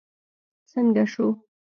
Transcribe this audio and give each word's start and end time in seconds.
څنګه 0.71 1.03
شو. 1.13 1.27